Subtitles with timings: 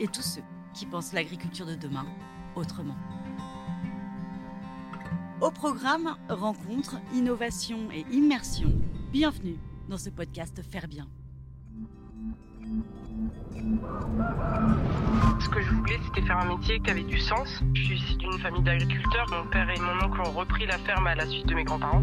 [0.00, 0.42] et tous ceux
[0.72, 2.06] qui pensent l'agriculture de demain
[2.56, 2.96] autrement.
[5.40, 8.72] Au programme Rencontres, Innovation et Immersion,
[9.12, 9.58] bienvenue
[9.88, 11.06] dans ce podcast Faire Bien.
[15.40, 17.62] Ce que je voulais, c'était faire un métier qui avait du sens.
[17.74, 19.26] Je suis d'une famille d'agriculteurs.
[19.30, 22.02] Mon père et mon oncle ont repris la ferme à la suite de mes grands-parents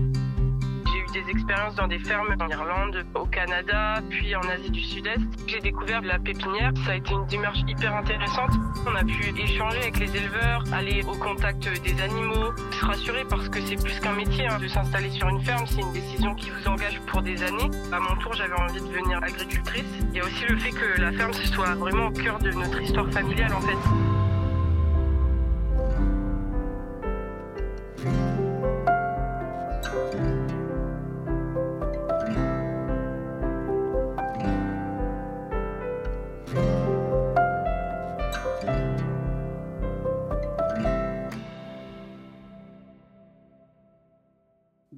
[1.11, 5.19] des expériences dans des fermes en Irlande, au Canada, puis en Asie du Sud-Est.
[5.47, 6.71] J'ai découvert la pépinière.
[6.85, 8.51] Ça a été une démarche hyper intéressante.
[8.85, 13.49] On a pu échanger avec les éleveurs, aller au contact des animaux, se rassurer parce
[13.49, 15.65] que c'est plus qu'un métier hein, de s'installer sur une ferme.
[15.67, 17.69] C'est une décision qui vous engage pour des années.
[17.91, 19.85] À mon tour, j'avais envie de devenir agricultrice.
[20.11, 22.81] Il y a aussi le fait que la ferme soit vraiment au cœur de notre
[22.81, 24.10] histoire familiale en fait.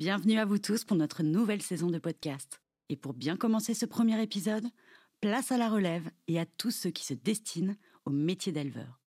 [0.05, 2.61] Bienvenue à vous tous pour notre nouvelle saison de podcast.
[2.89, 4.65] Et pour bien commencer ce premier épisode,
[5.21, 8.99] place à la relève et à tous ceux qui se destinent au métier d'éleveur.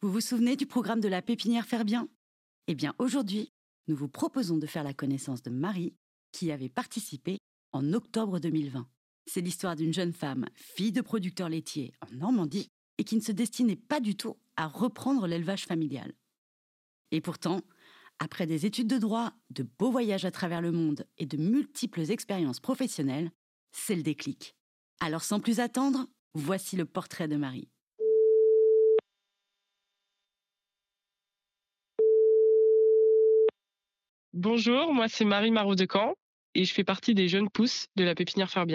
[0.00, 2.08] Vous vous souvenez du programme de la pépinière Faire Bien
[2.66, 3.52] Eh bien aujourd'hui,
[3.86, 5.94] nous vous proposons de faire la connaissance de Marie,
[6.32, 7.38] qui avait participé
[7.70, 8.88] en octobre 2020.
[9.26, 12.66] C'est l'histoire d'une jeune femme, fille de producteur laitier en Normandie,
[12.98, 16.12] et qui ne se destinait pas du tout à reprendre l'élevage familial.
[17.12, 17.62] Et pourtant,
[18.20, 22.10] après des études de droit, de beaux voyages à travers le monde et de multiples
[22.10, 23.32] expériences professionnelles,
[23.72, 24.54] c'est le déclic.
[25.00, 27.68] Alors sans plus attendre, voici le portrait de Marie.
[34.32, 36.14] Bonjour, moi c'est Marie Marot de Caen
[36.54, 38.66] et je fais partie des jeunes pousses de la pépinière Faire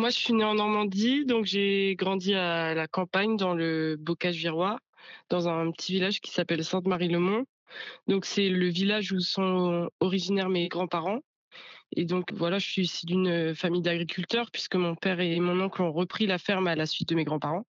[0.00, 4.36] Moi, je suis née en Normandie, donc j'ai grandi à la campagne, dans le bocage
[4.36, 4.80] virois,
[5.28, 7.44] dans un petit village qui s'appelle Sainte-Marie-le-Mont.
[8.06, 11.20] Donc, c'est le village où sont originaires mes grands-parents.
[11.94, 15.82] Et donc, voilà, je suis issue d'une famille d'agriculteurs, puisque mon père et mon oncle
[15.82, 17.66] ont repris la ferme à la suite de mes grands-parents.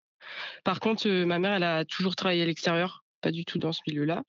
[0.62, 3.72] Par contre, euh, ma mère, elle a toujours travaillé à l'extérieur, pas du tout dans
[3.72, 4.22] ce milieu-là.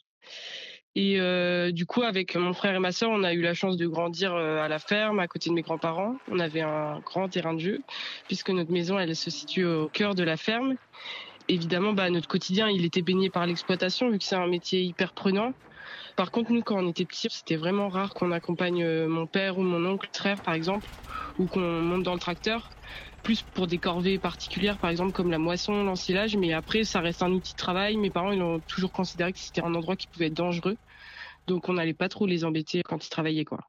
[0.96, 3.78] Et euh, du coup, avec mon frère et ma sœur, on a eu la chance
[3.78, 6.16] de grandir euh, à la ferme, à côté de mes grands-parents.
[6.30, 7.80] On avait un grand terrain de jeu,
[8.28, 10.76] puisque notre maison, elle se situe au cœur de la ferme.
[11.48, 15.14] Évidemment, bah, notre quotidien, il était baigné par l'exploitation, vu que c'est un métier hyper
[15.14, 15.54] prenant.
[16.18, 19.58] Par contre, nous, quand on était petits, c'était vraiment rare qu'on accompagne euh, mon père
[19.58, 20.90] ou mon oncle, frère, par exemple,
[21.38, 22.70] ou qu'on monte dans le tracteur
[23.22, 27.24] plus pour des corvées particulières, par exemple comme la moisson, l'ensilage, mais après ça reste
[27.24, 27.98] un outil de travail.
[27.98, 30.78] Mes parents ils ont toujours considéré que c'était un endroit qui pouvait être dangereux,
[31.48, 33.60] donc on n'allait pas trop les embêter quand ils travaillaient quoi.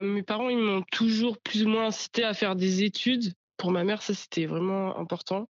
[0.00, 3.32] Mes parents ils m'ont toujours plus ou moins incité à faire des études.
[3.56, 5.48] Pour ma mère ça c'était vraiment important.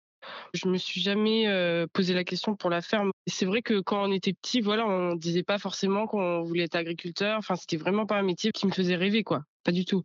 [0.54, 3.12] Je me suis jamais euh, posé la question pour la ferme.
[3.28, 6.76] C'est vrai que quand on était petit, voilà, on disait pas forcément qu'on voulait être
[6.76, 7.38] agriculteur.
[7.38, 9.44] Enfin, c'était vraiment pas un métier qui me faisait rêver, quoi.
[9.64, 10.04] Pas du tout.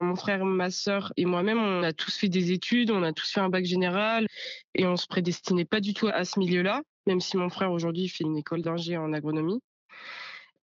[0.00, 3.30] Mon frère, ma sœur et moi-même, on a tous fait des études, on a tous
[3.30, 4.26] fait un bac général
[4.74, 8.08] et on se prédestinait pas du tout à ce milieu-là, même si mon frère aujourd'hui
[8.08, 9.60] fait une école d'ingé en agronomie.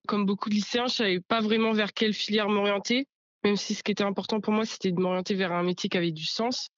[0.08, 3.08] Comme beaucoup de lycéens, je savais pas vraiment vers quelle filière m'orienter,
[3.44, 5.98] même si ce qui était important pour moi, c'était de m'orienter vers un métier qui
[5.98, 6.70] avait du sens.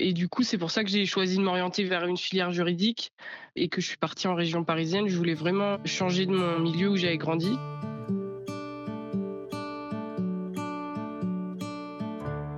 [0.00, 3.12] Et du coup, c'est pour ça que j'ai choisi de m'orienter vers une filière juridique
[3.54, 5.06] et que je suis partie en région parisienne.
[5.06, 7.56] Je voulais vraiment changer de mon milieu où j'avais grandi.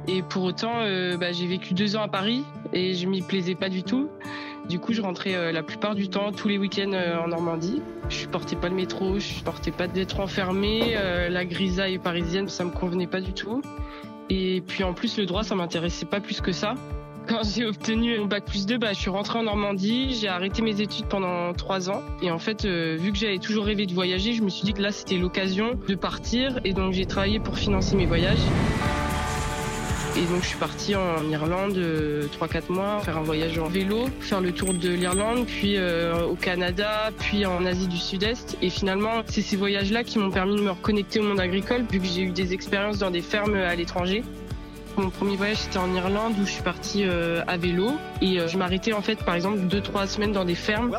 [0.08, 2.42] Et pour autant, euh, bah, j'ai vécu deux ans à Paris
[2.72, 4.08] et je m'y plaisais pas du tout.
[4.70, 7.82] Du coup, je rentrais euh, la plupart du temps, tous les week-ends euh, en Normandie.
[8.08, 10.94] Je supportais pas le métro, je supportais pas d'être enfermée.
[11.28, 13.60] la grisaille parisienne, ça me convenait pas du tout.
[14.30, 16.76] Et puis en plus, le droit, ça m'intéressait pas plus que ça.
[17.28, 20.62] Quand j'ai obtenu mon bac plus 2, bah, je suis rentrée en Normandie, j'ai arrêté
[20.62, 22.02] mes études pendant trois ans.
[22.22, 24.72] Et en fait, euh, vu que j'avais toujours rêvé de voyager, je me suis dit
[24.72, 26.60] que là, c'était l'occasion de partir.
[26.64, 28.38] Et donc, j'ai travaillé pour financer mes voyages.
[30.16, 34.06] Et donc je suis partie en Irlande 3-4 euh, mois, faire un voyage en vélo,
[34.20, 38.56] faire le tour de l'Irlande, puis euh, au Canada, puis en Asie du Sud-Est.
[38.62, 42.00] Et finalement, c'est ces voyages-là qui m'ont permis de me reconnecter au monde agricole, vu
[42.00, 44.24] que j'ai eu des expériences dans des fermes à l'étranger.
[44.96, 48.48] Mon premier voyage, c'était en Irlande où je suis partie euh, à vélo et euh,
[48.48, 50.90] je m'arrêtais en fait, par exemple, deux trois semaines dans des fermes.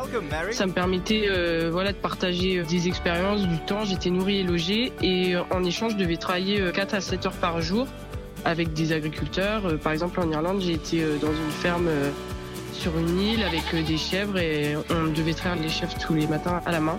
[0.52, 3.84] Ça me permettait, euh, voilà, de partager des expériences, du temps.
[3.84, 7.60] J'étais nourrie et logée et en échange, je devais travailler 4 à 7 heures par
[7.60, 7.88] jour
[8.44, 9.76] avec des agriculteurs.
[9.80, 11.88] Par exemple, en Irlande, j'ai été dans une ferme
[12.72, 16.60] sur une île avec des chèvres et on devait traire les chèvres tous les matins
[16.64, 16.98] à la main.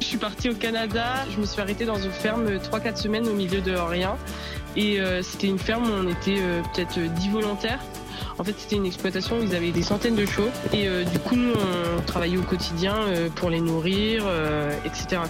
[0.00, 3.34] Je suis partie au Canada, je me suis arrêtée dans une ferme 3-4 semaines au
[3.34, 4.16] milieu de rien
[4.76, 7.80] et euh, c'était une ferme où on était euh, peut-être 10 volontaires.
[8.38, 10.48] En fait, c'était une exploitation où ils avaient des centaines de chevaux.
[10.72, 12.94] Et euh, du coup, nous, on travaillait au quotidien
[13.34, 14.24] pour les nourrir,
[14.84, 15.20] etc.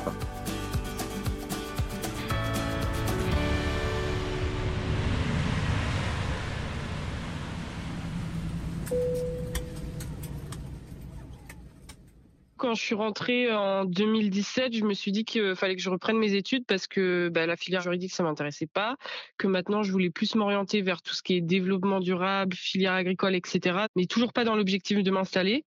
[12.73, 16.17] quand je suis rentrée en 2017, je me suis dit qu'il fallait que je reprenne
[16.17, 18.97] mes études parce que bah, la filière juridique, ça m'intéressait pas,
[19.37, 23.35] que maintenant, je voulais plus m'orienter vers tout ce qui est développement durable, filière agricole,
[23.35, 23.81] etc.
[23.95, 25.67] Mais toujours pas dans l'objectif de m'installer.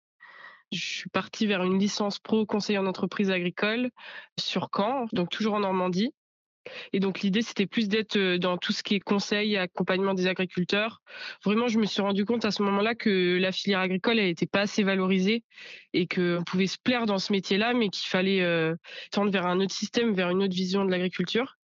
[0.73, 3.91] Je suis partie vers une licence pro conseiller en entreprise agricole
[4.41, 6.15] sur Caen, donc toujours en Normandie.
[6.93, 10.14] Et donc l'idée, c'était plus d'être euh, dans tout ce qui est conseil et accompagnement
[10.14, 11.02] des agriculteurs.
[11.44, 14.61] Vraiment, je me suis rendu compte à ce moment-là que la filière agricole, n'était pas
[14.61, 15.43] assez valorisée
[15.93, 18.75] et qu'on pouvait se plaire dans ce métier-là, mais qu'il fallait euh,
[19.11, 21.56] tendre vers un autre système, vers une autre vision de l'agriculture.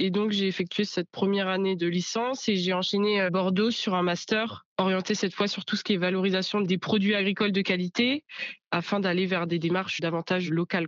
[0.00, 3.94] Et donc, j'ai effectué cette première année de licence et j'ai enchaîné à Bordeaux sur
[3.94, 7.62] un master orienté cette fois sur tout ce qui est valorisation des produits agricoles de
[7.62, 8.24] qualité
[8.70, 10.86] afin d'aller vers des démarches davantage locales.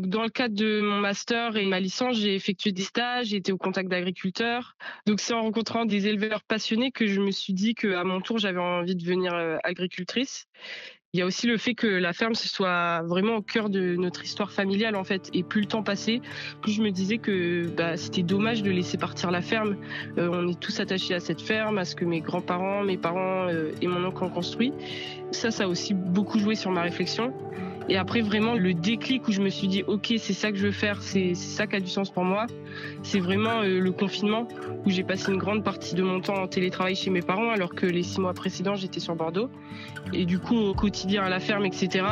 [0.00, 3.52] Dans le cadre de mon master et ma licence, j'ai effectué des stages, j'ai été
[3.52, 4.76] au contact d'agriculteurs.
[5.06, 8.38] Donc, c'est en rencontrant des éleveurs passionnés que je me suis dit qu'à mon tour,
[8.38, 10.46] j'avais envie de devenir euh, agricultrice.
[11.16, 13.96] Il y a aussi le fait que la ferme ce soit vraiment au cœur de
[13.96, 15.30] notre histoire familiale en fait.
[15.32, 16.20] Et plus le temps passait,
[16.60, 19.78] plus je me disais que bah, c'était dommage de laisser partir la ferme.
[20.18, 23.48] Euh, on est tous attachés à cette ferme, à ce que mes grands-parents, mes parents
[23.48, 24.74] euh, et mon oncle ont construit.
[25.30, 27.32] Ça, ça a aussi beaucoup joué sur ma réflexion.
[27.88, 30.66] Et après, vraiment, le déclic où je me suis dit, OK, c'est ça que je
[30.66, 32.46] veux faire, c'est ça qui a du sens pour moi,
[33.02, 34.48] c'est vraiment euh, le confinement
[34.84, 37.74] où j'ai passé une grande partie de mon temps en télétravail chez mes parents, alors
[37.74, 39.48] que les six mois précédents, j'étais sur Bordeaux.
[40.12, 42.04] Et du coup, au quotidien à la ferme, etc.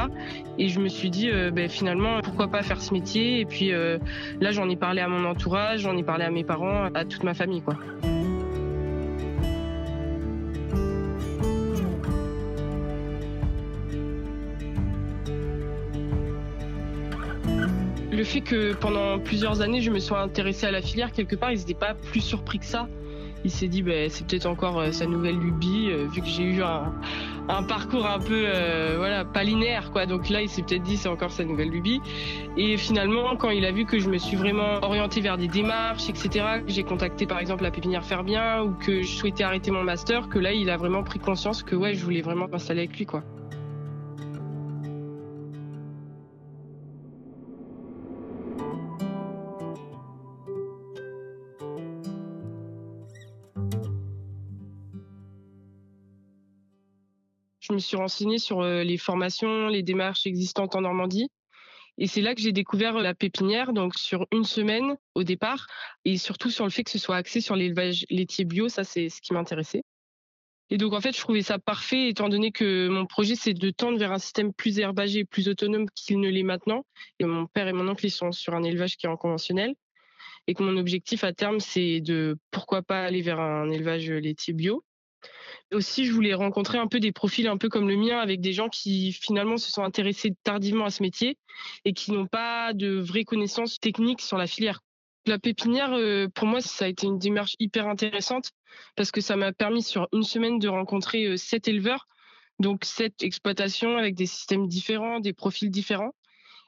[0.59, 3.41] Et je me suis dit, euh, ben, finalement, pourquoi pas faire ce métier?
[3.41, 3.99] Et puis euh,
[4.41, 7.25] là, j'en ai parlé à mon entourage, j'en ai parlé à mes parents, à toute
[7.25, 7.77] ma famille, quoi.
[18.43, 21.75] Que pendant plusieurs années, je me sois intéressée à la filière, quelque part, ils n'étaient
[21.75, 22.89] pas plus surpris que ça.
[23.45, 26.45] Il s'est dit, bah, c'est peut-être encore euh, sa nouvelle lubie, euh, vu que j'ai
[26.45, 30.07] eu un, parcours un peu, euh, voilà, pas linéaire, quoi.
[30.07, 32.01] Donc là, il s'est peut-être dit, c'est encore sa nouvelle lubie.
[32.57, 36.09] Et finalement, quand il a vu que je me suis vraiment orientée vers des démarches,
[36.09, 39.71] etc., que j'ai contacté par exemple la pépinière Faire Bien ou que je souhaitais arrêter
[39.71, 42.85] mon master, que là, il a vraiment pris conscience que ouais, je voulais vraiment m'installer
[42.85, 43.23] avec lui, quoi.
[57.75, 61.29] Je me suis renseignée sur les formations, les démarches existantes en Normandie.
[61.99, 65.67] Et c'est là que j'ai découvert la pépinière, donc sur une semaine au départ,
[66.05, 69.09] et surtout sur le fait que ce soit axé sur l'élevage laitier bio, ça c'est
[69.09, 69.83] ce qui m'intéressait.
[70.71, 73.71] Et donc en fait, je trouvais ça parfait, étant donné que mon projet c'est de
[73.71, 76.87] tendre vers un système plus herbagé, plus autonome qu'il ne l'est maintenant.
[77.19, 79.75] Et mon père et mon oncle ils sont sur un élevage qui est en conventionnel,
[80.47, 84.53] et que mon objectif à terme c'est de pourquoi pas aller vers un élevage laitier
[84.53, 84.85] bio.
[85.73, 88.53] Aussi, je voulais rencontrer un peu des profils un peu comme le mien, avec des
[88.53, 91.39] gens qui finalement se sont intéressés tardivement à ce métier
[91.85, 94.81] et qui n'ont pas de vraies connaissances techniques sur la filière.
[95.27, 98.51] La pépinière, euh, pour moi, ça a été une démarche hyper intéressante
[98.95, 102.07] parce que ça m'a permis sur une semaine de rencontrer euh, sept éleveurs,
[102.61, 106.13] donc sept exploitations avec des systèmes différents, des profils différents.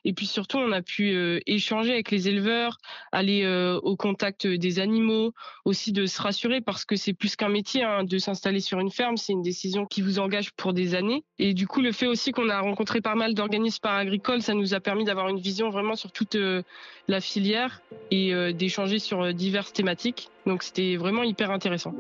[0.07, 1.13] Et puis surtout, on a pu
[1.47, 2.79] échanger avec les éleveurs,
[3.11, 3.45] aller
[3.83, 5.33] au contact des animaux,
[5.65, 8.93] aussi de se rassurer parce que c'est plus qu'un métier hein, de s'installer sur une
[8.93, 11.25] ferme, c'est une décision qui vous engage pour des années.
[11.41, 14.75] Et du coup, le fait aussi qu'on a rencontré pas mal d'organismes agricoles, ça nous
[14.75, 16.37] a permis d'avoir une vision vraiment sur toute
[17.09, 17.83] la filière
[18.13, 20.29] et d'échanger sur diverses thématiques.
[20.47, 21.93] Donc c'était vraiment hyper intéressant.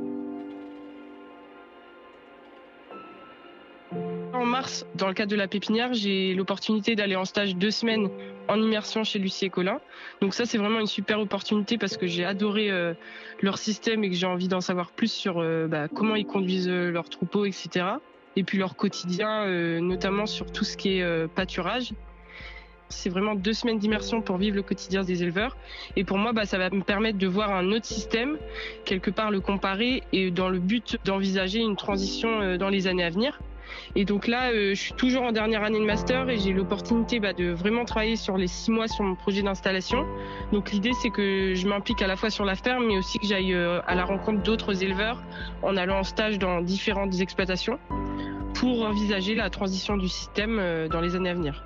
[4.36, 8.10] En mars, dans le cadre de la pépinière, j'ai l'opportunité d'aller en stage deux semaines
[8.48, 9.80] en immersion chez Lucie et Colin.
[10.20, 12.92] Donc ça, c'est vraiment une super opportunité parce que j'ai adoré euh,
[13.40, 16.68] leur système et que j'ai envie d'en savoir plus sur euh, bah, comment ils conduisent
[16.68, 17.86] euh, leurs troupeaux, etc.
[18.36, 19.46] Et puis leur quotidien,
[19.80, 21.94] notamment sur tout ce qui est pâturage.
[22.90, 25.56] C'est vraiment deux semaines d'immersion pour vivre le quotidien des éleveurs.
[25.96, 28.36] Et pour moi, bah, ça va me permettre de voir un autre système,
[28.84, 33.10] quelque part le comparer et dans le but d'envisager une transition dans les années à
[33.10, 33.40] venir.
[33.94, 37.20] Et donc là, euh, je suis toujours en dernière année de master et j'ai l'opportunité
[37.20, 40.06] bah, de vraiment travailler sur les six mois sur mon projet d'installation.
[40.52, 43.26] Donc l'idée, c'est que je m'implique à la fois sur la ferme, mais aussi que
[43.26, 45.22] j'aille euh, à la rencontre d'autres éleveurs
[45.62, 47.78] en allant en stage dans différentes exploitations
[48.54, 51.62] pour envisager la transition du système euh, dans les années à venir.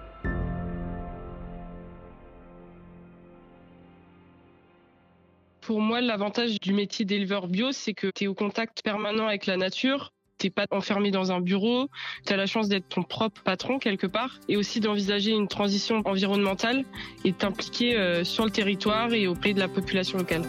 [5.61, 9.47] Pour moi, l'avantage du métier d'éleveur bio, c'est que tu es au contact permanent avec
[9.47, 11.89] la nature t'es pas enfermé dans un bureau,
[12.27, 16.03] tu as la chance d'être ton propre patron quelque part et aussi d'envisager une transition
[16.07, 16.85] environnementale
[17.25, 20.43] et t'impliquer euh, sur le territoire et auprès de la population locale.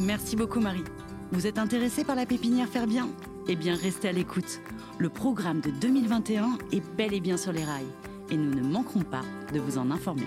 [0.00, 0.84] Merci beaucoup Marie.
[1.32, 3.08] Vous êtes intéressée par la pépinière Faire Bien?
[3.46, 4.60] Eh bien restez à l'écoute.
[4.98, 7.92] Le programme de 2021 est bel et bien sur les rails
[8.30, 9.22] et nous ne manquerons pas
[9.52, 10.26] de vous en informer.